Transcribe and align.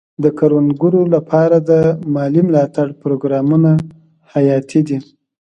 د 0.23 0.25
کروندګرو 0.39 1.01
لپاره 1.15 1.57
د 1.69 1.71
مالي 2.15 2.41
ملاتړ 2.47 2.87
پروګرامونه 3.01 3.71
حیاتي 4.33 4.81
دي. 4.87 4.97